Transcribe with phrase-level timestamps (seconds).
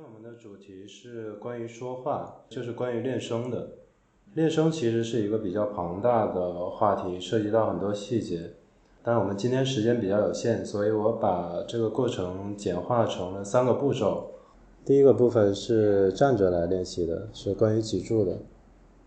[0.00, 3.72] 天我们的主题是关于说话，就是关于练声的。
[4.32, 8.54] 练声其实是一个比较庞大的话题，涉及到很多细节。
[9.02, 14.30] 但我们今天时间比较有限，所以我把这个过程简化成了三个步骤。
[14.86, 18.32] 第一个部分是站着来练习的，是关于脊柱的。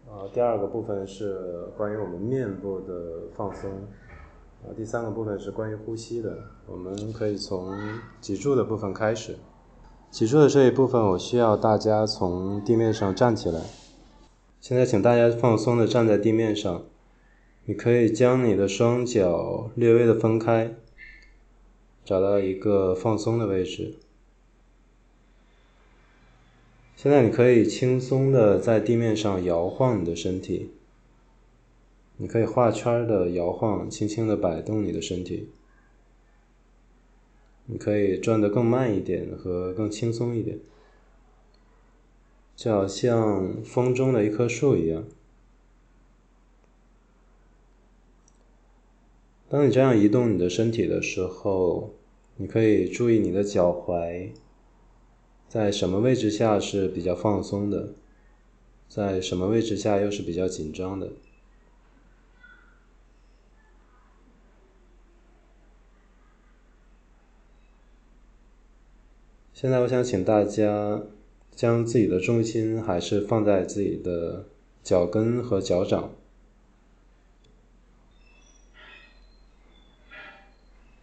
[0.08, 3.72] 啊，第二个部分是关于我们面部的放松。
[4.62, 6.38] 啊，第三个部分是关于呼吸的。
[6.68, 7.76] 我们可以从
[8.22, 9.36] 脊柱的部分开始。
[10.14, 13.62] 脊柱的这一部分，我需要大家从地面上站起来。
[14.62, 16.84] 现在，请大家放松的站在地面上。
[17.66, 20.76] 你可以将你的双脚略微的分开，
[22.06, 23.96] 找到一个放松的位置。
[26.96, 30.70] 现在，你可以轻松的在地面上摇晃你的身体。
[32.18, 35.50] 你可以画圈的摇晃，轻轻的摆动你的身体。
[37.66, 40.60] 你可以转得更慢一点和更轻松一点，
[42.56, 45.06] 就好像风中的一棵树一样。
[49.50, 51.94] 当你这样移动你的身体的时候，
[52.38, 54.30] 你可以注意你的脚踝
[55.48, 57.94] 在什么位置下是比较放松的，
[58.90, 61.12] 在什么位置下又是比较紧张的。
[69.64, 71.04] 现在我想请大家
[71.56, 74.46] 将自己的重心还是放在自己的
[74.84, 76.12] 脚跟和脚掌。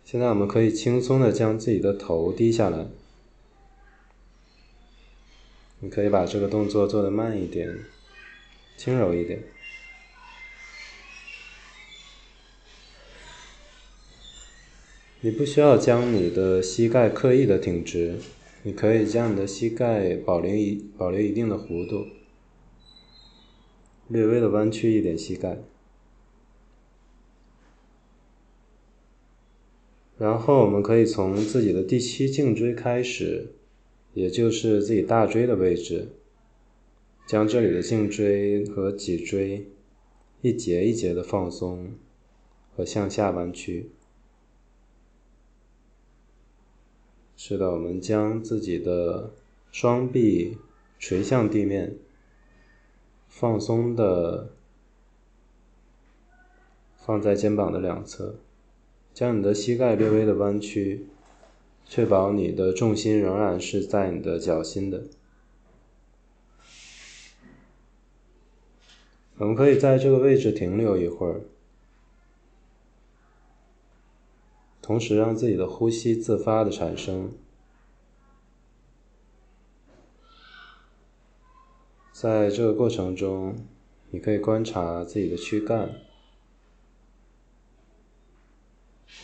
[0.05, 2.85] 现在我们可以轻松的将自己的头低下来。
[5.79, 7.79] 你可以把这个动作做得慢一点，
[8.77, 9.43] 轻柔一点。
[15.23, 18.19] 你不需要将你的膝盖刻意的挺直。
[18.63, 22.07] 你可以将你的膝盖保留一保留一定的弧度，
[24.09, 25.59] 略微的弯曲一点膝盖，
[30.19, 33.55] 然后我们可以从自己的第七颈椎开始，
[34.13, 36.09] 也就是自己大椎的位置，
[37.27, 39.69] 将这里的颈椎和脊椎
[40.43, 41.93] 一节一节的放松
[42.77, 43.93] 和向下弯曲。
[47.43, 49.31] 是的，我们将自己的
[49.73, 50.59] 双臂
[50.99, 51.97] 垂向地面，
[53.29, 54.51] 放松的
[56.99, 58.35] 放在肩膀的两侧，
[59.15, 61.07] 将你的膝盖略微的弯曲，
[61.87, 65.05] 确保你的重心仍然是在你的脚心的。
[69.39, 71.41] 我们可以在这个位置停留一会儿。
[74.91, 77.31] 同时，让自己的呼吸自发的产生。
[82.11, 83.55] 在这个过程中，
[84.11, 85.95] 你可以观察自己的躯干，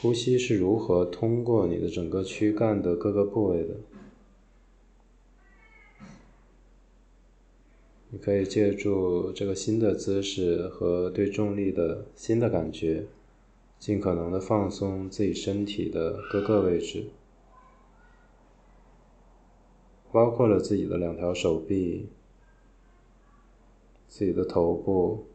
[0.01, 3.75] 呼吸是如何通过你的整个躯干的各个部位的。
[8.11, 13.09] 你可以借助这个新的姿势和对重力的新的感觉。
[13.79, 17.11] 尽可能的放松自己身体的各个位置，
[20.11, 22.09] 包括了自己的两条手臂、
[24.09, 25.27] 自己的头部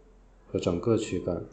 [0.51, 1.45] 和整个躯干。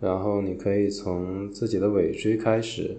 [0.00, 2.98] 然后可以从自己的尾椎开始，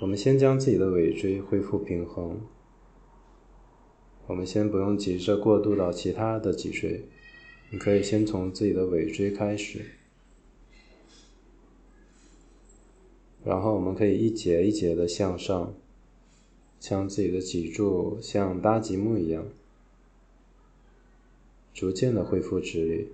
[0.00, 2.40] 我们先将自己的尾椎恢复平衡。
[4.26, 7.04] 我们先不用急着过渡到其他的脊椎，
[7.70, 9.84] 你可以先从自己的尾椎开始，
[13.44, 15.74] 然后我们可以一节一节的向上，
[16.80, 19.46] 将自己的脊柱像搭积木一样，
[21.72, 23.08] 逐渐的恢复直立。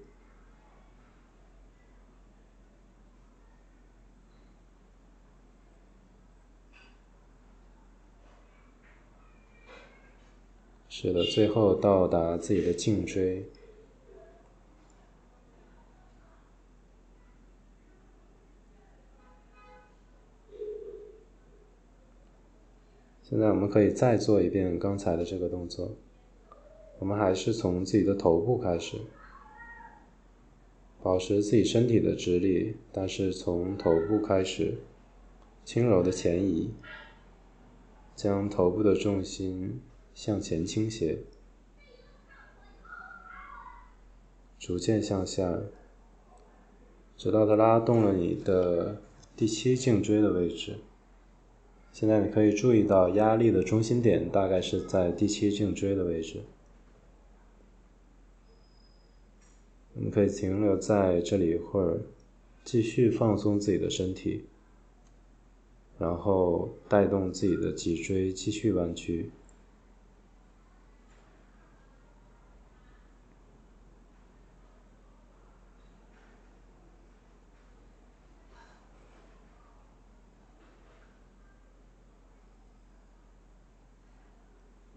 [11.02, 13.44] 是的，最后到达自己的颈椎。
[23.20, 25.90] 现在我们可以再做一遍刚才的这个动作。
[27.00, 28.96] 我们还是从自己的头部开始，
[31.02, 34.78] 保持自己身体的直立，但是从头部开始，
[35.64, 36.70] 轻柔的前移，
[38.14, 39.80] 将头部的重心
[40.14, 41.18] 向前倾斜，
[44.58, 45.58] 逐渐向下，
[47.16, 49.00] 直到它拉动了你的
[49.36, 50.78] 第七颈椎的位置。
[51.92, 56.42] 现在你可以注意到压力的中心点大概是在第七颈椎的位置。
[59.94, 62.00] 我们可以停留在这里一会儿，
[62.64, 64.44] 继续放松自己的身体。
[65.98, 69.30] 然后带动自己的脊椎继续弯曲。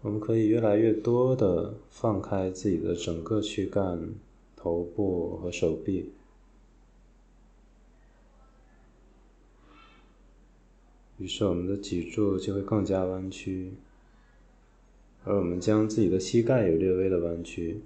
[0.00, 4.12] 我们可以越来越多的放开自己的整个躯干、
[4.56, 6.10] 头部和手臂。
[11.18, 13.74] 于是我们的脊柱就会更加弯曲，
[15.22, 17.82] 而我们将自己的膝盖也略微的弯曲，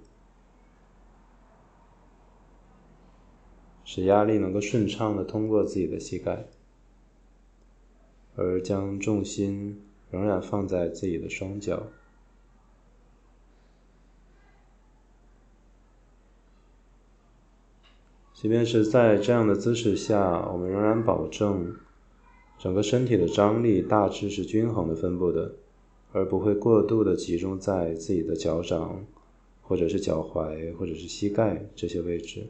[3.84, 6.46] 使压力能够顺畅的通过自己的膝盖，
[8.34, 11.82] 而将重心仍然放在自己的双脚。
[18.40, 21.76] 即便是在这样的姿势下，我们仍然保证。
[22.58, 25.56] 整个身体的张力大致是均衡的分布的，
[26.12, 29.04] 而不会过度的集中在自己的脚掌，
[29.60, 32.46] 或者是脚踝，或者是膝盖这些位置。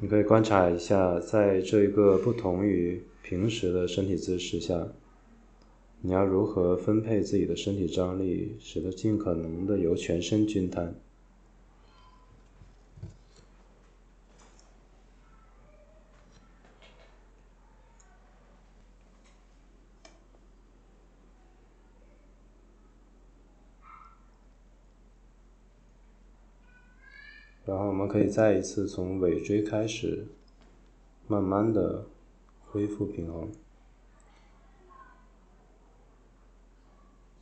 [0.00, 4.88] 你可以观察一下，在这一个不同于平时的身体姿势下，
[6.00, 10.92] 你要如何分配自己的身体张力，使得尽可能的由全身均摊。
[27.72, 30.26] 然后我们可以再一次从尾椎开始，
[31.26, 32.04] 慢慢的
[32.66, 33.50] 恢复平衡。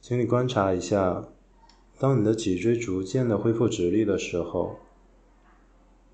[0.00, 1.27] 请你观察一下，
[1.99, 4.77] 当你的脊椎逐渐的恢复直立的时候，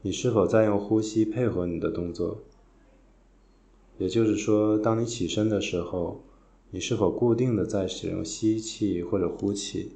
[0.00, 2.38] 你是否在用呼吸配合你的动作？
[3.98, 6.22] 也就是说，当你起身的时候，
[6.70, 9.92] 你是否固定的在使用吸气或者呼气？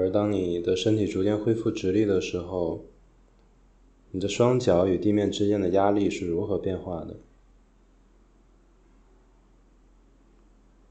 [0.00, 2.86] 而当你的身体逐渐恢复直立的时候，
[4.12, 7.16] 你的双脚与地面之间的压力是如何变化的？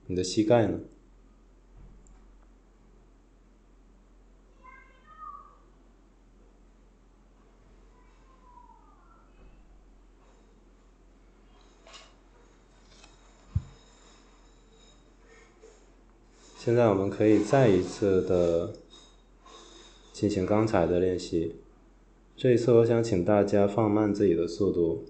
[0.06, 0.80] 你的膝盖呢？
[16.60, 18.72] 现在我们可以再一次的。
[20.20, 21.56] 进行刚才的练习。
[22.36, 25.06] 这一次，我想请大家放慢自己的速度。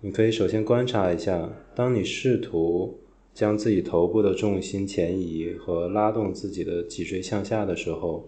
[0.00, 2.98] 你可以首先观察一下，当你试图
[3.34, 8.26] 将自己头部的重心前移和拉动自己的脊椎向下的时候，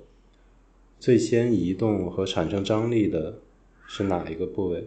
[1.01, 3.39] 最先移动和产生张力的
[3.87, 4.85] 是哪一个部位？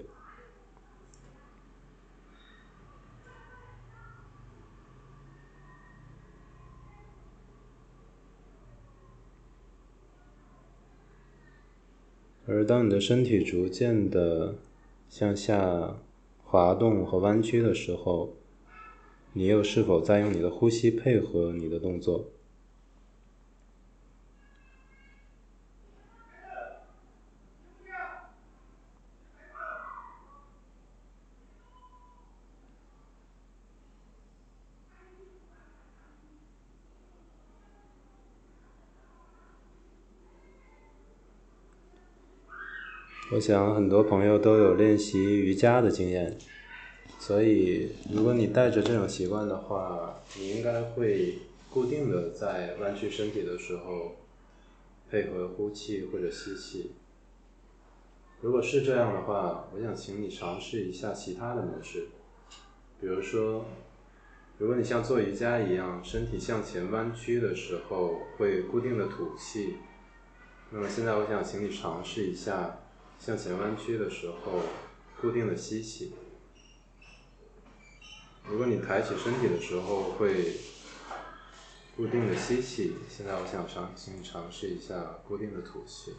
[12.56, 14.56] 而当你的身体逐渐的
[15.10, 15.98] 向下
[16.42, 18.34] 滑动和弯曲的时候，
[19.34, 22.28] 你又是否在用你的呼吸配合你的动作？
[43.36, 46.38] 我想很多朋友都有练习瑜伽的经验，
[47.20, 51.40] 所以如果你带着这种习惯的话，你应该会
[51.70, 54.16] 固定的在弯曲身体的时候
[55.12, 56.92] 配合呼气或者吸气。
[58.40, 62.08] 如果是这样的话，我想请你尝试一下其他的模式，
[63.02, 63.66] 比如说，
[64.58, 69.76] 如果你像做瑜伽一样，身体向前弯曲的时候会固定的吐气，
[70.72, 72.80] 那么现在我想请你尝试一下。
[73.20, 74.62] 向前弯曲的时候，
[75.20, 76.14] 固定的吸气。
[78.48, 80.58] 如果你抬起身体的时候会
[81.98, 86.14] 固定的吸气，现在我想尝，请尝试一下固定的吐气。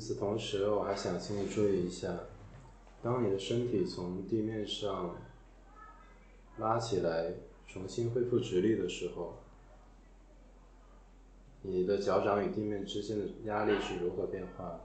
[0.00, 2.20] 与此同时，我还想请你注意一下，
[3.02, 5.14] 当你的身体从地面上
[6.56, 7.34] 拉起来，
[7.68, 9.34] 重新恢复直立的时候，
[11.60, 14.80] 你的脚掌与地面之间的压力是如何变化？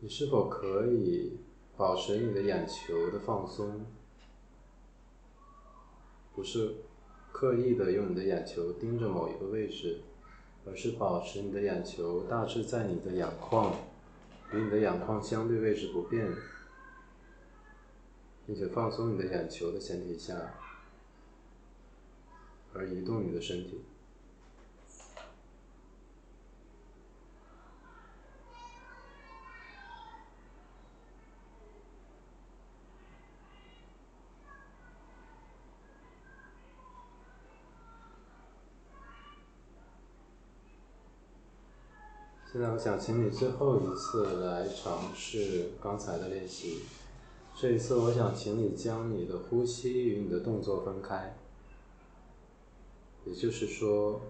[0.00, 1.38] 你是否可以
[1.76, 3.84] 保持你的眼球的放松？
[6.34, 6.76] 不是。
[7.32, 10.00] 刻意的用你的眼球盯着某一个位置，
[10.64, 13.74] 而是保持你的眼球大致在你的眼眶，
[14.52, 16.28] 与你的眼眶相对位置不变，
[18.46, 20.54] 并且放松你的眼球的前提下，
[22.74, 23.80] 而移动你的身体。
[42.52, 46.80] 现在我想请你最后一次来尝试刚才的练习。
[47.56, 51.34] 这一次，我想请你将你的呼吸与你的动作分开，
[53.24, 54.20] 也就是说，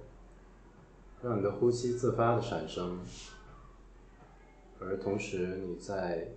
[1.21, 3.00] 让你的呼吸自发的产生，
[4.79, 6.29] 而同时你在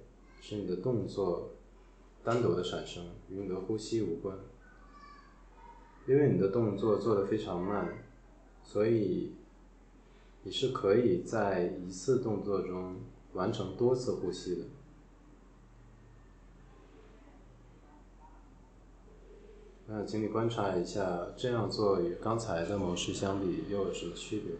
[0.42, 1.52] 使你的动作
[2.24, 4.36] 单独的产生，与你的呼吸无关。
[6.08, 7.94] 因为你的动作做得非常慢，
[8.64, 9.36] 所以。
[10.48, 12.98] 你是可以在一次动作中
[13.34, 14.62] 完成多次呼吸的。
[19.88, 24.52] 那请你观察一下，这样做与刚才的模式相比又有什么区别？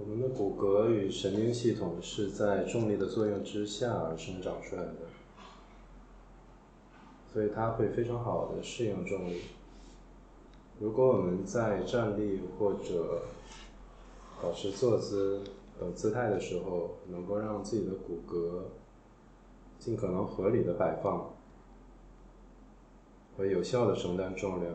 [0.00, 4.94] 我们的骨骼与神经系统是在重力的作用之下而生长出来的，
[7.32, 9.40] 所以它会非常好的适应重力。
[10.78, 13.22] 如果我们在站立或者
[14.40, 15.42] 保持坐姿
[15.80, 18.62] 呃姿态的时候，能够让自己的骨骼
[19.80, 21.34] 尽可能合理的摆放
[23.36, 24.72] 和有效的承担重量，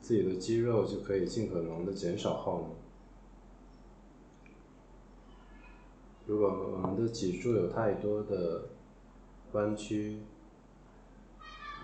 [0.00, 2.85] 自己的肌肉就可以尽可能的减少耗能。
[6.26, 8.70] 如果我们的脊柱有太多的
[9.52, 10.18] 弯曲，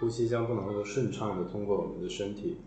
[0.01, 2.59] 呼吸将不能够顺畅的通过我们的身体，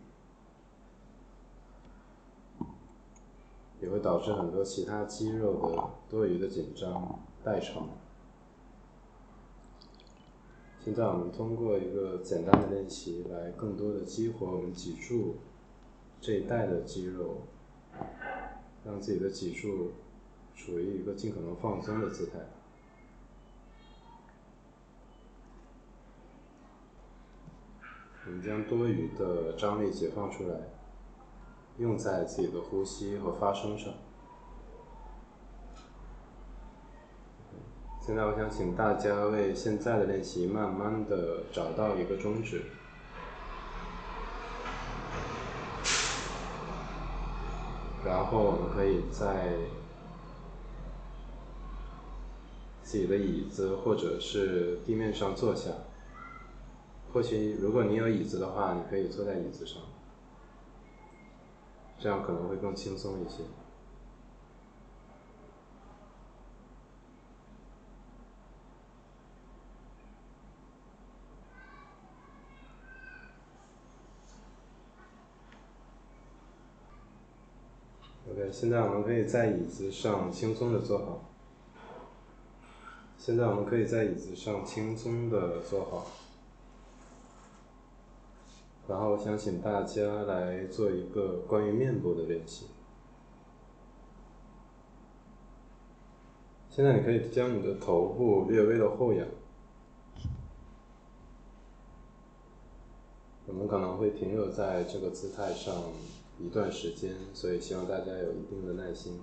[3.82, 7.90] 也会导致很多其他肌肉的多余的紧张代偿。
[10.80, 15.36] 现在我们通过一个简单的练习，来更多的激活我们脊柱
[16.22, 17.42] 这一带的肌肉，
[18.86, 19.92] 让自己的脊柱。
[20.56, 22.40] 处于一个尽可能放松的姿态，
[28.26, 30.56] 我们将多余的张力解放出来，
[31.78, 33.94] 用在自己的呼吸和发声上。
[38.02, 42.64] 现在我想请大家为现在的练习慢慢的找到一个终止，
[48.04, 49.54] 然后我们可以在。
[52.96, 55.70] 自己的椅子或者是地面上坐下，
[57.12, 59.82] 或许如果你有椅子的话，你可以坐在椅子上，
[62.00, 63.44] 这样可能会更轻松一些。
[78.32, 81.35] OK，现在我们可以在椅子上轻松的坐好。
[83.26, 86.06] 现在我们可以在椅子上轻松的坐好，
[88.88, 92.68] 然后我想请大家来做一个关于面部的练习。
[96.70, 99.28] 现在你可以将你的头部略微的后仰，
[103.48, 105.74] 我们可能会停留在这个姿态上
[106.38, 109.20] 一段时间，所以希望大家有一定的耐心。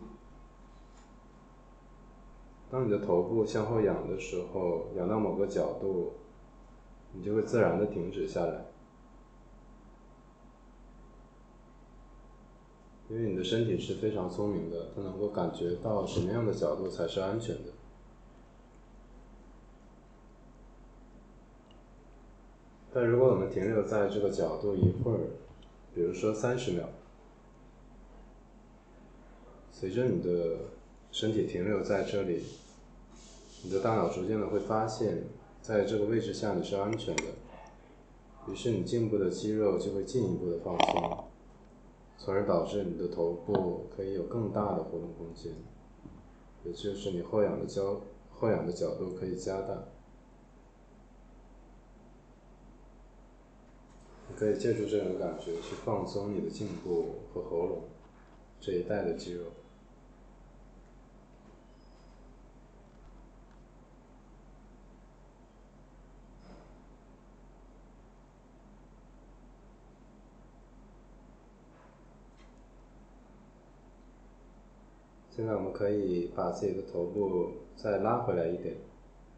[2.72, 6.14] 当你的头部向后仰的时候，仰到某个角度，
[7.12, 8.64] 你就会自然的停止下来，
[13.10, 17.72] 因为你的身体是非常聪明的，它能够感觉到什么样的角度才是安全的。
[22.90, 25.20] 但如果我们停留在这个角度一会儿，
[25.94, 26.88] 比如说三十秒，
[29.70, 30.56] 随着你的
[31.10, 32.42] 身体停留在这里。
[33.64, 35.22] 你的大脑逐渐的会发现，
[35.60, 37.22] 在这个位置下你是安全的，
[38.48, 41.24] 于是你颈部的肌肉就会进一步的放松，
[42.18, 45.52] 从而导致你的头部可以有更大的活动空间，
[46.64, 48.00] 也就是你后仰的角
[48.32, 49.84] 后仰的角度可以加大。
[54.28, 57.82] 你可以借助这种感觉去放松你的颈部和喉咙
[58.60, 59.44] 这一带的肌肉。
[75.42, 78.76] 现在我们可以把自己的头部再拉回来一点，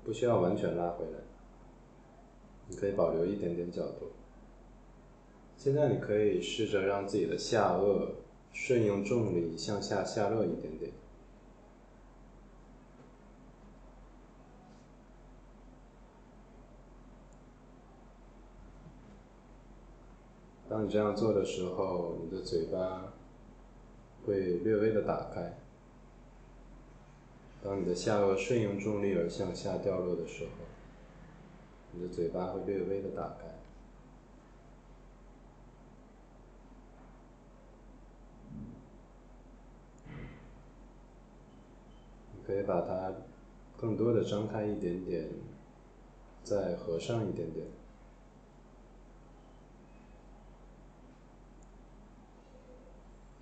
[0.04, 1.18] 不需要完全拉回来，
[2.68, 4.11] 你可以保留一点点角度。
[5.56, 8.06] 现在你可以试着让自己的下颚
[8.52, 10.92] 顺应重力向下下落一点点。
[20.68, 23.14] 当你这样做的时候，你的嘴巴
[24.26, 25.63] 会略微的打开。
[27.64, 30.50] 当你的下颚顺应重力而向下掉落的时候，
[31.92, 33.55] 你的嘴巴会略微的打开。
[42.35, 43.14] 你可以把它
[43.79, 45.31] 更多的张开一点点，
[46.42, 47.66] 再合上一点点。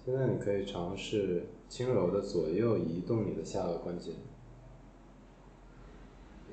[0.04, 1.44] 现在你可以尝试。
[1.72, 4.10] 轻柔的左右移动你的下颚关节，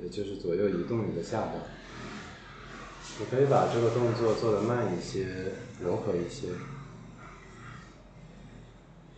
[0.01, 1.55] 也就是左右移动你的下巴。
[3.19, 5.51] 你可以把这个动作做得慢一些，
[5.83, 6.47] 柔和一些，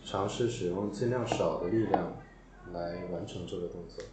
[0.04, 2.12] 尝试使用尽量少的力量
[2.74, 4.04] 来完成这个动作。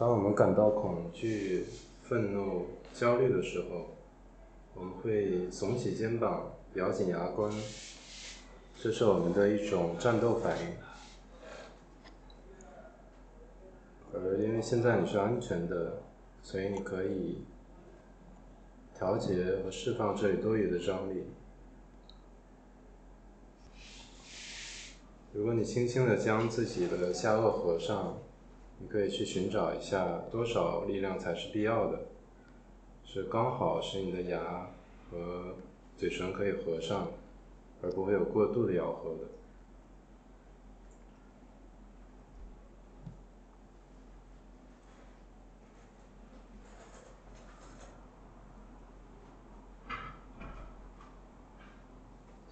[0.00, 1.66] 当我们感到恐惧、
[2.04, 3.86] 愤怒、焦虑的时候，
[4.72, 7.52] 我们会耸起肩膀、咬紧牙关，
[8.80, 10.66] 这是我们的一种战斗反应。
[14.12, 16.02] 而因为现在你是安全的，
[16.44, 17.38] 所以你可以
[18.94, 21.24] 调节和释放这里多余的张力。
[25.32, 28.16] 如果你轻轻的将自己的下颚合上。
[28.80, 32.06] 你可以去寻找一下多少力量才是必要的，
[33.04, 34.70] 是刚好使你的牙
[35.10, 35.56] 和
[35.96, 37.08] 嘴唇可以合上，
[37.82, 39.20] 而不会有过度的咬合的。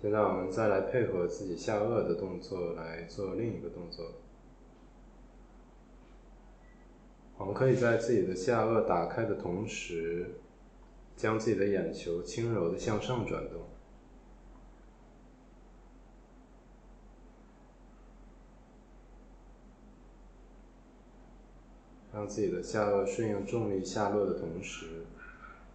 [0.03, 4.05] 现在我们再来配合自己下颚的动作来做另一个动作。
[7.47, 10.35] 我们可以在自己的下颚打开的同时，
[11.17, 13.61] 将自己的眼球轻柔的向上转动，
[22.13, 25.07] 让自己的下颚顺应重力下落的同时，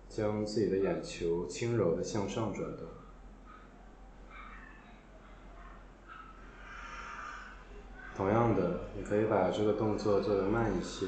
[0.10, 2.86] 将自己的眼球轻柔的向上转动。
[8.14, 11.08] 同样的，你可以把这个动作做得慢一些。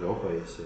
[0.00, 0.64] 柔和一些。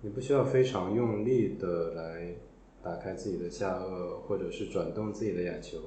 [0.00, 2.34] 你不需要非常用力的来
[2.82, 5.78] 打开自己的下颚或者是转动自己的眼球。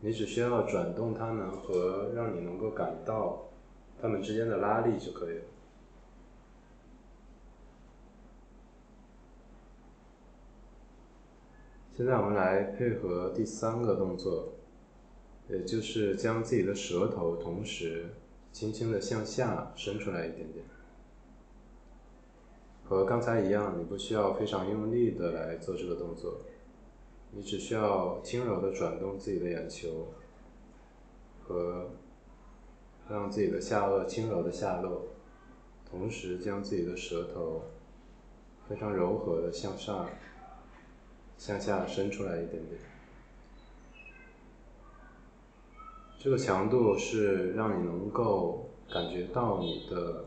[0.00, 3.48] 你只需要转动它们和让你能够感到
[4.00, 5.44] 它们之间的拉力就可以了。
[11.94, 14.54] 现在我们来配合第三个动作，
[15.50, 18.06] 也就是将自己的舌头同时
[18.50, 20.64] 轻轻的向下伸出来一点点。
[22.82, 26.40] 和刚才一样，你不需要非常用力的来做这个动作，
[27.30, 30.08] 你只需要轻柔的转动自己的眼球，
[31.42, 31.90] 和
[33.10, 35.08] 让自己的下颚轻柔的下落，
[35.90, 37.62] 同时将自己的舌头
[38.66, 40.08] 非常柔和的向上、
[41.42, 42.80] 向下伸出来一点点。
[46.20, 50.26] 这个强度是让你能够感觉到你的。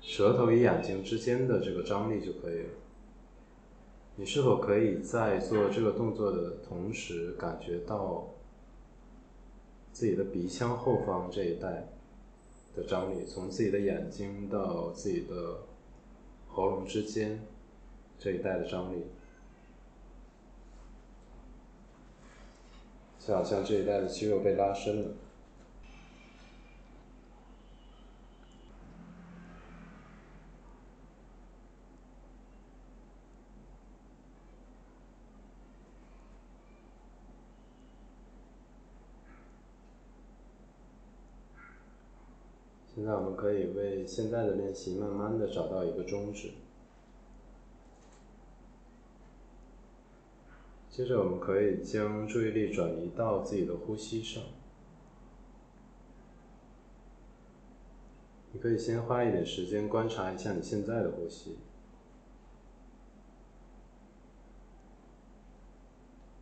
[0.00, 2.70] 舌头与眼睛之间的这个张力就可以了。
[4.16, 8.30] 你是否可以在做这个动作的同时，感觉到
[9.92, 11.88] 自己的鼻腔后方这一带
[12.74, 15.58] 的张力，从自己的眼睛到自己的
[16.48, 17.42] 喉咙之间
[18.18, 19.04] 这一带的张力，
[23.28, 25.10] 就好像这一带的肌肉被拉伸了。
[42.94, 46.52] 现在我们可以为现在的练习慢慢的找到一个终止。
[50.98, 54.42] 接着，我们可以将注意力转移到自己的呼吸上。
[58.50, 61.58] 你可以先花一点时间观察一下你现在的呼吸。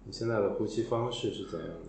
[0.04, 1.88] 你现在的呼吸方式是怎样的？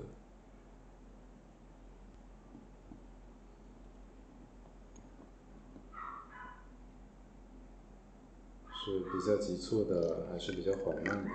[8.74, 11.32] 是比较急促的，还是比较缓慢的？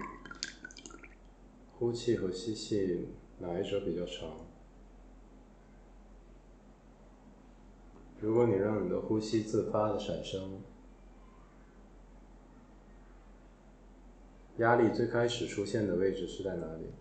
[1.82, 3.08] 呼气和吸气
[3.40, 4.30] 哪一者比较长？
[8.20, 10.60] 如果你让你的呼吸自发的产生，
[14.58, 16.92] 压力最开始出现的位置是在哪里？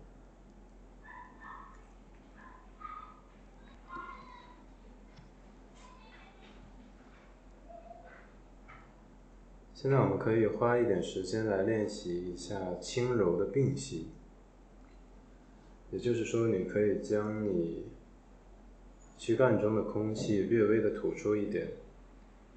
[9.72, 14.08] 现在我们可以花一点时间来练习一下轻柔的并吸，
[15.92, 17.84] 也就是说，你可以将你
[19.18, 21.68] 躯干中的空气略微的吐出一点，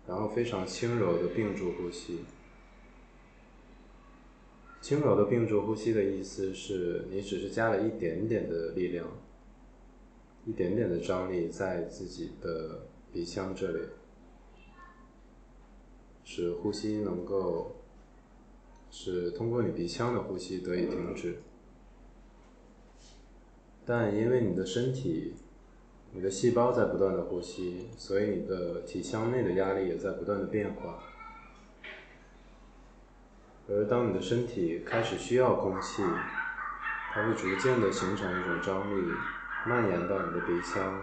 [0.08, 2.20] 然后非常轻柔的并住呼吸。
[4.82, 9.06] 轻柔的并住呼吸的意思是你只是加了一点点的力量，
[10.46, 13.80] 一点点的张力在自己的鼻腔这里。
[16.24, 17.76] 使呼吸能够，
[18.92, 21.38] 使通过你鼻腔的呼吸得以停止，
[23.86, 25.36] 但因为你的身体，
[26.12, 31.04] 你的细胞在不断的呼吸，所以你的体腔内的压力也在不断的变化。
[33.68, 36.04] 而当你的身体开始需要空气，
[37.14, 39.12] 它会逐渐的形成一种张力，
[39.66, 41.02] 蔓延到你的鼻腔。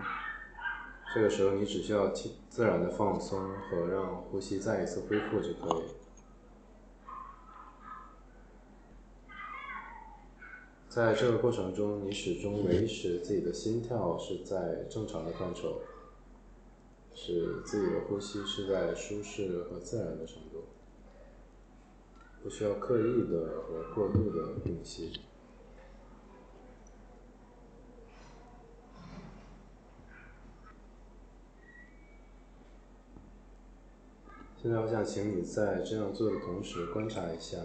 [1.14, 2.08] 这个时候，你只需要
[2.48, 3.38] 自然的放松
[3.70, 5.84] 和让呼吸再一次恢复就可以。
[10.94, 15.80] 在这个过程中，你始终维持自己的心跳是在正常的范畴，
[17.14, 20.64] 使自己的呼吸是在舒适和自然的程度，
[22.42, 25.12] 不需要刻意的和过度的屏息。
[34.62, 37.56] 现在我想请你在这样做的同时观察一下，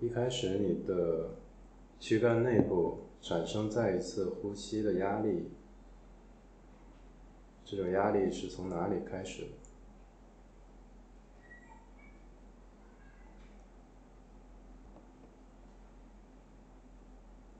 [0.00, 1.30] 一开始你的
[1.98, 5.50] 躯干内部产生再一次呼吸的压力，
[7.64, 9.48] 这种压力是从哪里开始的？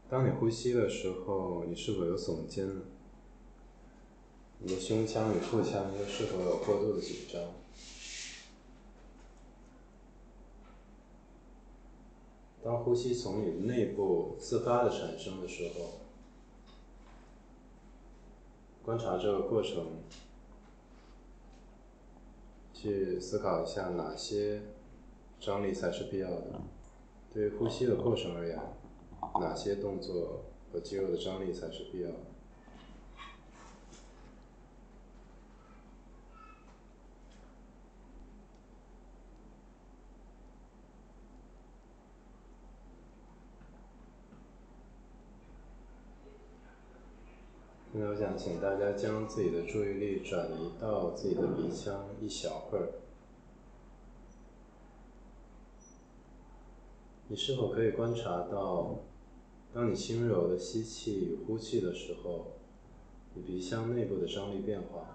[0.08, 2.82] 当你呼吸的时候，你是否有耸肩呢？
[4.60, 7.42] 你的胸腔与腹腔又是否有过度的紧张？
[12.66, 16.00] 当呼吸从你的内部自发的产生的时候，
[18.84, 19.86] 观察这个过程，
[22.74, 24.62] 去思考一下哪些
[25.38, 26.60] 张力才是必要的？
[27.32, 28.58] 对于呼吸的过程而言，
[29.40, 32.16] 哪些动作和肌肉的张力才是必要的？
[47.92, 52.88] 现在我想请大家将自己的注意力转移到自己的鼻腔一小会儿。
[57.28, 59.00] 你是否可以观察到，
[59.74, 62.52] 当你轻柔的吸气与呼气的时候，
[63.34, 65.12] 你鼻腔内部的张力变化？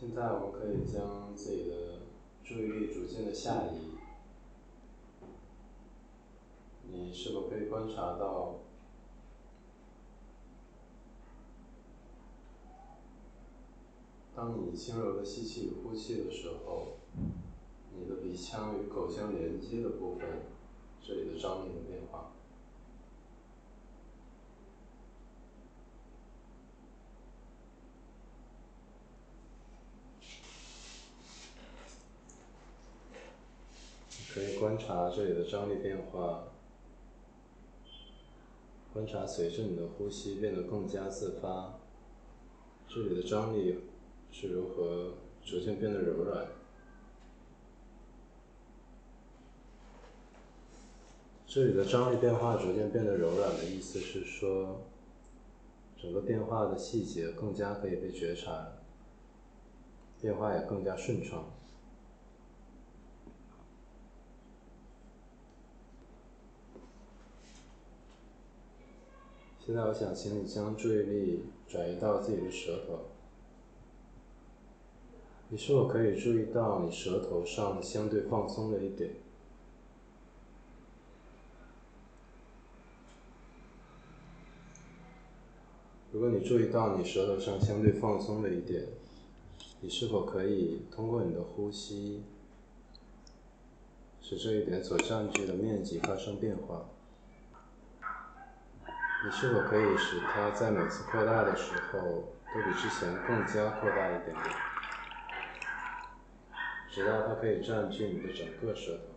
[0.00, 2.00] 现在我们可以将自己的
[2.44, 3.90] 注意力逐渐的下移。
[6.92, 8.56] 你是否可以观察到，
[14.34, 16.96] 当你轻柔的吸气与呼气的时候，
[17.94, 20.46] 你的鼻腔与口腔连接的部分，
[21.00, 22.32] 这里的张力的变化？
[34.40, 36.44] 可以观察这里的张力变化，
[38.90, 41.78] 观察随着你的呼吸变得更加自发，
[42.88, 43.80] 这里的张力
[44.32, 45.12] 是如何
[45.44, 46.46] 逐渐变得柔软。
[51.46, 54.86] 这里的张力变化逐渐变得柔软的意思是说，
[55.98, 58.68] 整个变化的细节更加可以被觉察，
[60.18, 61.44] 变化也更加顺畅。
[69.70, 73.04] 现在我想请你将注意力转移到自己的舌头，
[75.48, 79.12] 你是否可以注意到你舌头上相对放松的一点？
[86.10, 88.88] 如果你注意到你舌头上相对放松的一点，
[89.82, 92.24] 你是否可以通过你的呼吸，
[94.20, 96.90] 使这一点所占据的面积发生变化？
[99.22, 104.56] 你是否可以使它在每次扩大的时候都比之前更加扩大一点点，
[106.88, 109.09] 直到它可以占据你的整个舌头？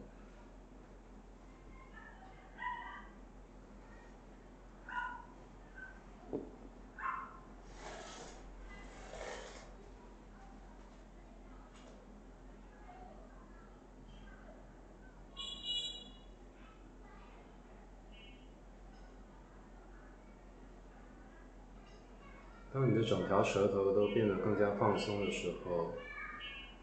[23.04, 25.92] 整条舌头都变得更加放松的时候，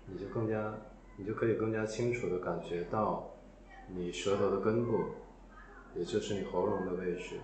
[0.07, 0.75] 你就更加，
[1.17, 3.31] 你就可以更加清楚的感觉到，
[3.89, 5.05] 你舌头的根部，
[5.95, 7.41] 也就是你喉咙的位置。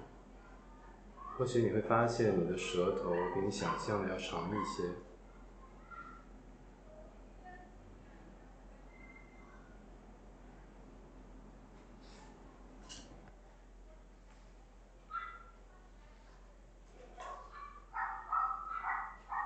[1.37, 4.85] 或许你会发现你的舌头比你想象的要长一些。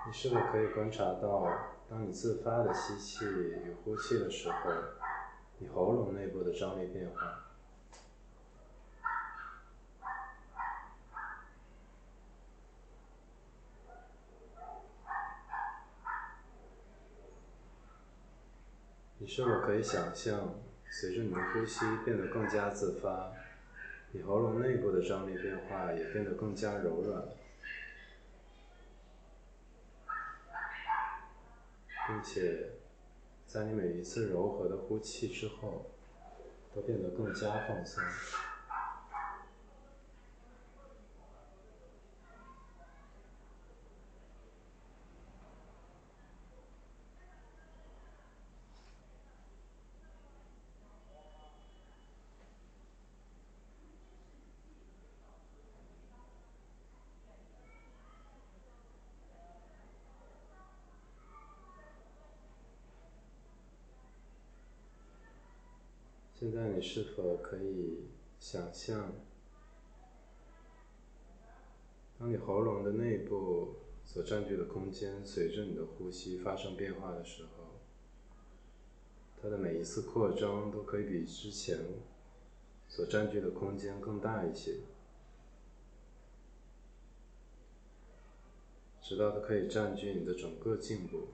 [0.07, 1.51] 你是否可以观察到，
[1.89, 4.71] 当你自发的吸气与呼气的时候，
[5.57, 7.47] 你喉咙内部的张力变化？
[19.17, 20.51] 你是否可以想象，
[20.91, 23.33] 随着你的呼吸变得更加自发，
[24.11, 27.25] 你喉咙内部的张力变化也变得更加柔软？
[32.11, 32.71] 并且，
[33.47, 35.87] 在你每一次柔和的呼气之后，
[36.75, 38.03] 都变得更加放松。
[66.41, 68.07] 现在你是否可以
[68.39, 69.13] 想象，
[72.19, 73.75] 当你喉咙的内部
[74.07, 77.83] 所占据的空间随着你的呼吸发生变化的时候，
[79.43, 81.79] 它的每一次扩张都可以比之前
[82.89, 84.79] 所占据的空间更大一些，
[89.03, 91.29] 直到它可以占据你的整个颈部。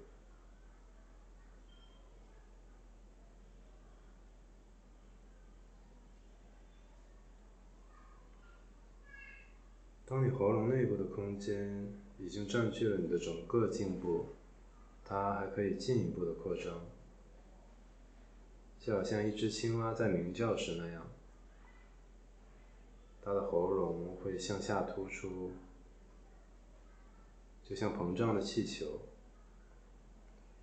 [10.08, 14.26] 当你喉咙内部的空间已经占据了你的整个颈部，
[15.04, 16.86] 它还可以进一步的扩张，
[18.78, 21.10] 就好像一只青蛙在鸣叫时那样，
[23.20, 25.50] 它的喉咙会向下突出，
[27.64, 28.86] 就像膨胀的气球。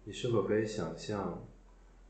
[0.06, 1.45] 你是否可以想象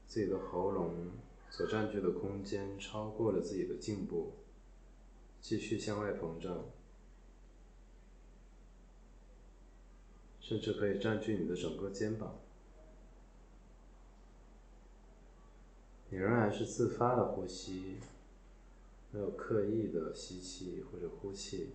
[0.06, 1.12] 自己的喉咙
[1.50, 4.34] 所占据的空间超过了自己的颈部，
[5.42, 6.64] 继续向外膨胀？
[10.54, 12.40] 甚至可以占据你的整个肩膀。
[16.12, 17.96] 你仍然是自发的呼吸，
[19.10, 21.70] 没有刻意的吸气或者呼气，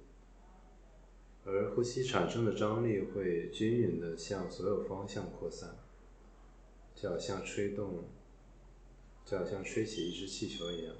[1.44, 5.74] 而呼吸产生的张力会均匀的向所有方向扩散，
[6.94, 8.04] 就好像吹动，
[9.24, 10.94] 就好像吹起一只气球一样。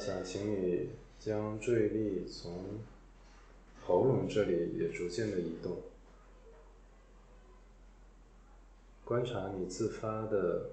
[0.00, 2.78] 想请你将注意力从
[3.84, 5.76] 喉咙这里也逐渐的移动，
[9.04, 10.70] 观察你自发的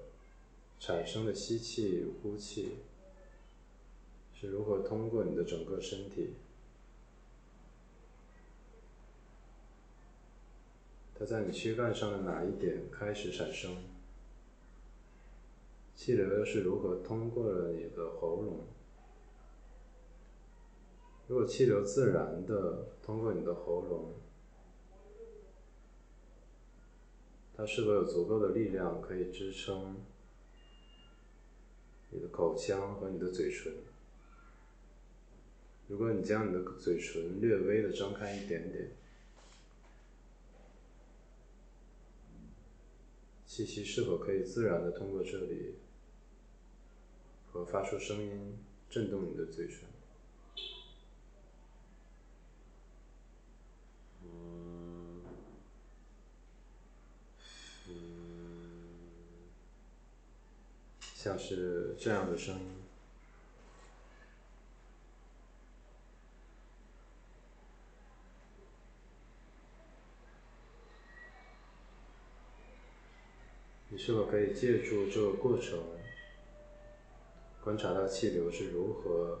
[0.80, 2.78] 产生的吸气、呼气
[4.32, 6.30] 是如何通过你的整个身体，
[11.14, 13.76] 它在你躯干上的哪一点开始产生？
[15.94, 18.60] 气流又是如何通过了你的喉咙？
[21.28, 24.14] 如果气流自然的通过你的喉咙，
[27.54, 29.96] 它是否有足够的力量可以支撑
[32.10, 33.70] 你的口腔和你的嘴唇？
[35.86, 38.90] 如果你将你的嘴唇略微的张开一点点，
[43.46, 45.74] 气息是否可以自然的通过这里
[47.52, 49.80] 和发出声音，震动你的嘴唇？
[61.20, 62.60] 像是这样的声音，
[73.88, 75.80] 你是否可以借助这个过程，
[77.64, 79.40] 观察到气流是如何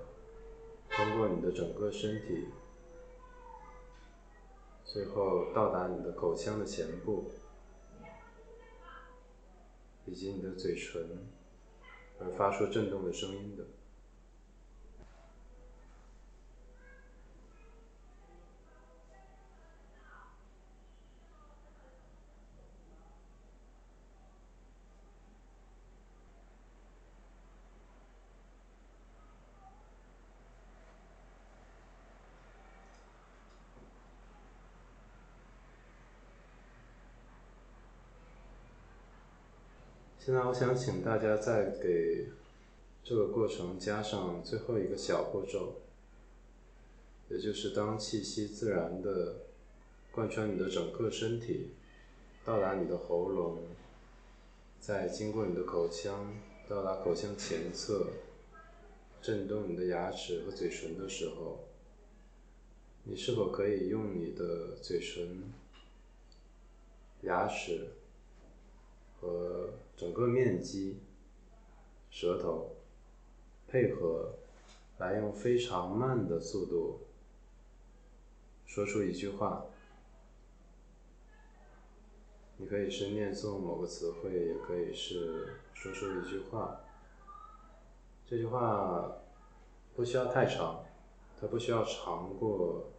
[0.90, 2.48] 通过你的整个身体，
[4.84, 7.30] 最后到达你的口腔的前部，
[10.06, 11.37] 以及你的嘴唇？
[12.20, 13.64] 而发出震动的声音的。
[40.28, 42.26] 现在我想请大家再给
[43.02, 45.76] 这个过程加上最后一个小步骤，
[47.30, 49.46] 也就是当气息自然的
[50.12, 51.70] 贯穿你的整个身体，
[52.44, 53.62] 到达你的喉咙，
[54.78, 56.36] 再经过你的口腔，
[56.68, 58.08] 到达口腔前侧，
[59.22, 61.60] 震动你的牙齿和嘴唇的时候，
[63.04, 65.44] 你是否可以用你的嘴唇、
[67.22, 67.92] 牙齿？
[69.98, 71.00] 整个面积、
[72.08, 72.76] 舌头
[73.66, 74.32] 配合，
[74.98, 77.00] 来用非常慢的速度
[78.64, 79.66] 说出一句话。
[82.58, 86.80] 你可以是念诵某个词汇，也可以是说出一句话。
[88.24, 89.16] 这句话
[89.96, 90.84] 不需要太长，
[91.40, 92.92] 它不需要长过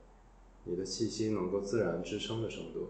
[0.66, 2.89] 你的气息能够自然支撑的程度。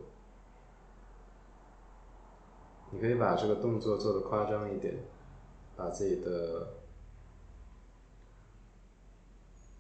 [2.92, 4.96] 你可以把这个动作做得夸张一点，
[5.76, 6.74] 把自己的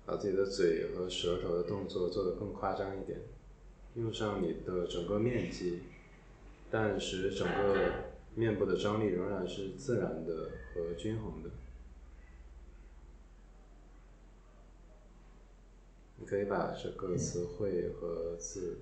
[0.05, 3.20] 把自己的嘴和舌头的动作做得更夸张一点，
[3.95, 5.82] 用上你的整个面积，
[6.70, 7.91] 但使整个
[8.36, 11.49] 面部的张力仍然是自然的和均衡的。
[16.18, 18.82] 你可以把这个词汇和字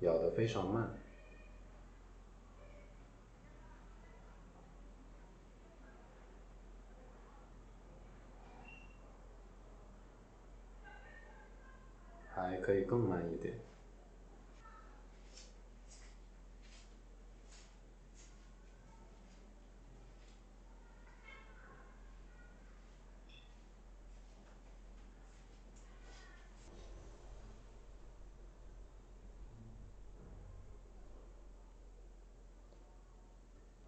[0.00, 0.98] 咬得非常慢。
[12.34, 13.54] 还可以更慢一点。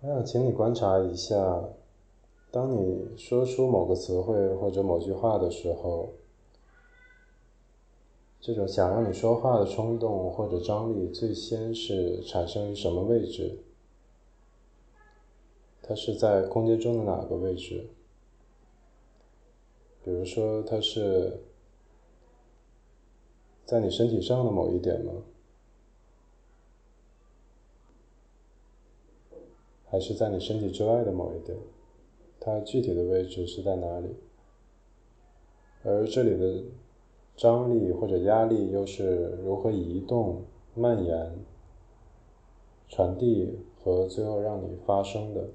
[0.01, 1.37] 我想请你观察一下，
[2.51, 6.14] 当你说出某个词汇或者某句话的时候。
[8.41, 13.59] 这种想让你说话的冲动或者张力，最先是产生于什么位置？
[15.82, 17.91] 它是在空间中的哪个位置？
[20.03, 21.43] 比如说，它是
[23.66, 25.12] 在你身体上的某一点吗？
[29.84, 31.59] 还是在你身体之外的某一点？
[32.41, 34.16] 它具体的位置是在哪里？
[35.84, 36.64] 而这里的。
[37.37, 41.33] 张力或者压力又是如何移动、蔓延、
[42.89, 45.49] 传递和最后让你发生的？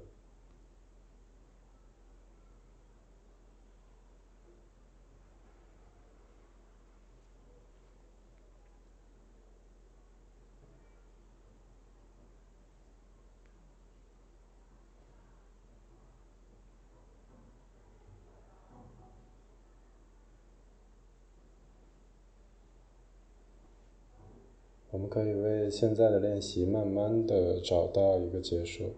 [24.92, 28.94] 我可以为现在的练习慢慢的找到一个结束，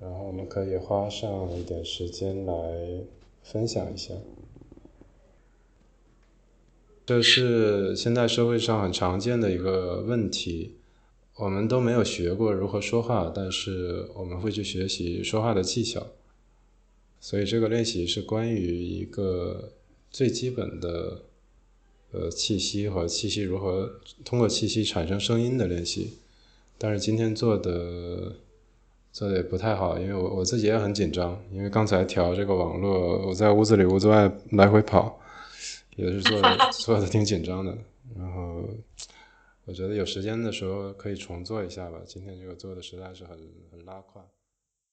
[0.00, 2.54] 然后我们可以花上一点时间来
[3.42, 4.14] 分享一下。
[7.04, 10.76] 这是现在社会上很常见的一个问题，
[11.36, 16.06] 我们都没有学过如何说话，但是我们会去学习说话的技巧，
[17.18, 19.72] 所以这个练习是关于一个
[20.10, 21.22] 最基本的。
[22.12, 26.18] 呃，气息和气息如何通过气息产生声音的练习，
[26.76, 28.34] 但是今天做的
[29.12, 35.20] 做的也不太好，因为我我自己也很紧张，因为刚才调这个网络，我在屋子里屋子外来回跑，
[35.96, 37.76] 也是做的 做的挺紧张的。
[38.18, 38.68] 然后
[39.64, 43.38] 我觉得有时间的时候可以重做一下吧，今天这个做的实在是很
[43.70, 44.28] 很拉胯。